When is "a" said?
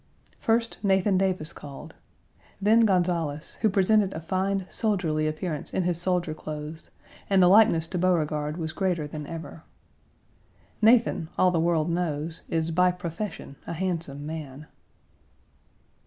4.15-4.19, 13.67-13.73